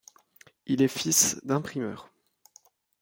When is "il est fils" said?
0.65-1.39